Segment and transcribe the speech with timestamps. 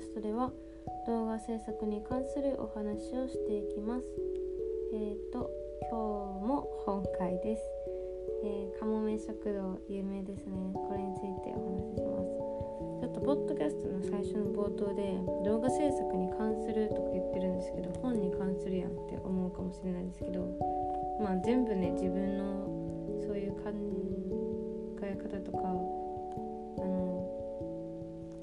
[0.00, 0.50] ャストでは
[1.06, 4.06] 動画制作に関するお話をしていきます。
[4.94, 5.50] えーと
[5.90, 7.62] 今日も本会です。
[8.42, 10.72] えー、かもめ食堂有名ですね。
[10.72, 12.40] これについてお話しします。
[13.00, 20.48] ちょっとポッドキャストの最初の冒頭で動画制作に関するとか言ってるんですけど本に関するやんって思うかもしれないですけど
[21.20, 23.72] まあ全部ね自分のそういう考
[25.02, 25.72] え方とかあ
[26.84, 27.24] の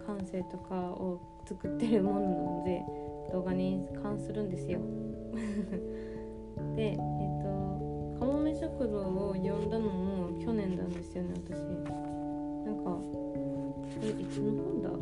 [0.06, 2.84] 感性とかを作ってるものなので
[3.32, 4.80] 動画に関するんですよ。
[6.76, 11.58] でえっ、ー、とかもめ食堂を読んだのも去年なんですよね私。
[12.66, 13.00] なんか
[14.02, 14.90] えいつの本だ？
[14.90, 15.00] うん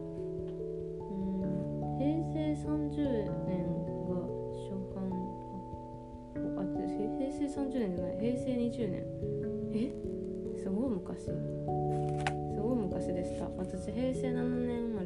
[1.97, 2.93] 平成30
[3.47, 3.65] 年
[4.05, 4.13] が
[4.53, 5.09] 初版
[6.57, 6.63] あ
[7.17, 9.03] 平成30年じゃない平成20年。
[9.73, 9.75] え？
[10.61, 11.25] すごい昔。
[11.25, 11.31] す
[12.61, 13.49] ごい昔でした。
[13.57, 15.04] 私平成7年生まれ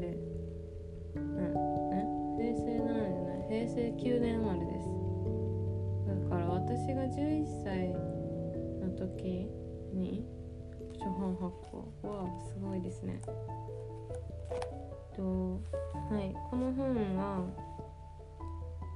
[3.70, 4.90] 成9年生まれです。
[6.08, 7.90] だから私が11歳
[8.82, 9.48] の時
[9.94, 10.26] に
[10.94, 13.22] 初版発行はすごいですね。
[15.16, 17.46] とはいこの本は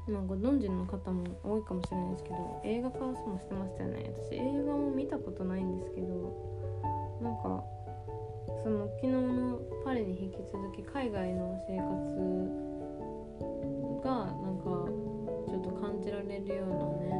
[0.05, 4.11] まあ、ご存知の方も多いかもしれないですけど映画化もしてましたよね。
[4.29, 6.07] 私映画も見たことないんですけど
[7.21, 7.63] なんか
[8.63, 12.63] その昨日のパリに引き続き海外の生活
[14.03, 14.27] が
[16.45, 17.11] るようなね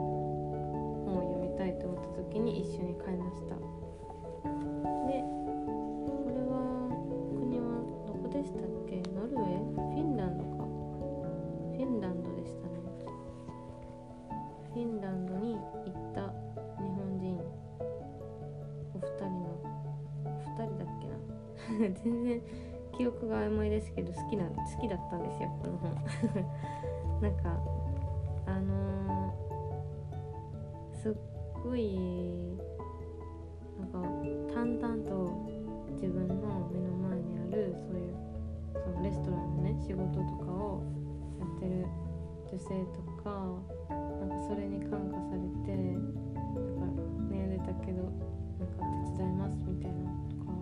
[1.06, 3.56] 本を読みたいと思った時に一緒に買いました。
[3.56, 6.54] でこれは
[7.40, 7.64] 国は
[8.08, 9.02] どこでしたっけ？
[9.14, 9.76] ノルウェー？
[9.94, 10.64] フィンランドか。
[10.64, 12.74] フィンランドでしたね。
[14.74, 16.22] フィンランドに行った
[16.82, 17.40] 日本人。
[18.94, 19.46] お二人の。
[20.26, 21.14] お二人だっけな？
[22.04, 22.42] 全然
[22.98, 25.95] 記憶が曖昧ですけど好きな好きだったんですよこの本。
[27.22, 27.58] なんか
[31.03, 31.14] すっ
[31.61, 31.99] ごい
[33.77, 33.99] なんか
[34.55, 35.36] 淡々と
[35.91, 38.15] 自分の目の前にあるそういう
[38.71, 40.81] そのレストランのね仕事とかを
[41.41, 41.86] やってる
[42.49, 43.52] 女性とか
[43.91, 50.55] なんかそれに感化されてなんか悩んでたけどなんか手伝いますみたいなとか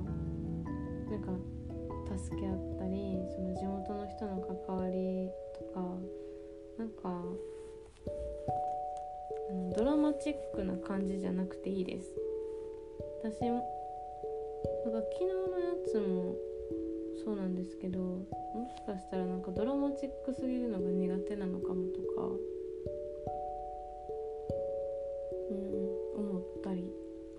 [1.12, 5.86] なんか助け合ったりその地元の人の関わりとか
[6.80, 7.51] なんか
[9.76, 12.08] ドラマチックな感じじゃなくていいです。
[13.24, 13.64] 私も
[14.86, 16.36] なんか昨日のやつも
[17.24, 18.26] そうなんですけども
[18.76, 22.22] しかしたらなんかドラマチックすぎるのが苦手なのかもとか
[25.50, 26.92] うん思ったり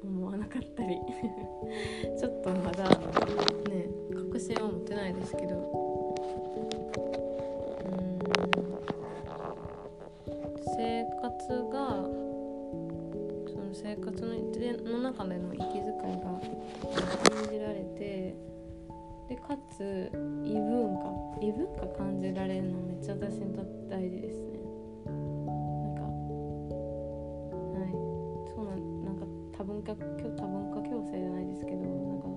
[0.05, 0.97] 思わなかったり。
[2.19, 2.89] ちょっとまだ
[3.69, 5.92] ね確信は持てないですけど。
[15.13, 15.83] 中での息遣い
[16.21, 16.41] が感
[17.51, 18.35] じられて
[19.29, 20.11] でかつ
[20.45, 24.59] 異文化異文化感じられるのめっちゃ私にとって大事ですね。
[25.05, 26.03] なんか
[27.79, 27.91] はい。
[28.55, 29.99] そうなんなんか多文化多
[30.47, 32.29] 文化共生じゃないですけどなんか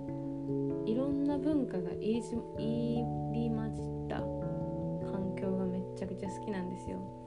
[0.85, 2.31] いろんな文化が入り入
[3.33, 4.19] り混じった
[5.11, 7.24] 環境がめちゃくちゃ好きなんですよ。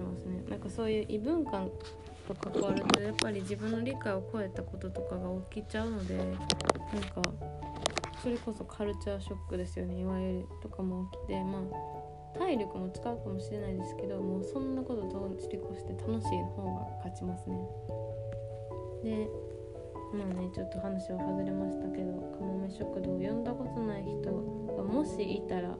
[0.00, 0.42] しますね。
[0.48, 1.66] なんかそういう異文化
[2.26, 7.22] と関わるとやっぱり自分の理解を超えたこととかが起きちゃうのでなんか
[8.22, 10.00] それこそカルチャーショックですよね。
[10.00, 17.58] いわゆるとかも起きてまあ体力も使うかもしれないですけどもうそんなこと通り越して楽しい方が勝ちますね。
[19.02, 19.28] で
[20.14, 24.30] まあねちょっと話は外れましたけどかもめ食堂を読んだことない人
[24.76, 25.76] がもしいたら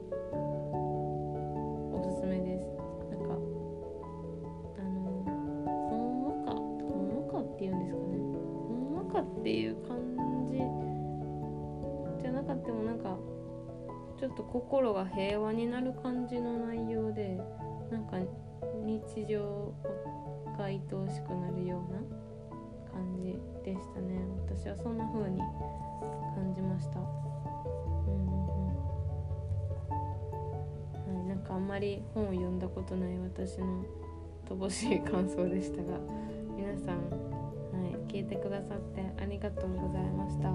[9.21, 9.97] かっていう感
[10.49, 10.57] じ
[12.21, 13.17] じゃなかってもなんか
[14.19, 17.39] ちょっと心が平和になる感じの内容で
[17.91, 18.17] なんか
[18.83, 19.73] 日常
[20.57, 21.99] が愛おしくなるような
[22.91, 26.99] 感じでしたね私はそんな風に感じました。
[26.99, 28.67] うんうん。
[31.15, 33.83] はいなんかあんまり本を読んだことない私の
[34.47, 35.99] 乏しい感想でしたが
[36.55, 37.30] 皆さん、
[38.21, 40.49] 聞いてくださってありがとうございました。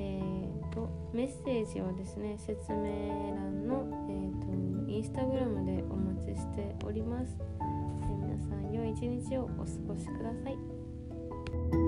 [0.00, 9.54] えー、とメッセージはですね説明欄の、えーと、インスタグラムでお待ちしております、えー、皆さん良い一日をお過
[9.86, 11.87] ごしください。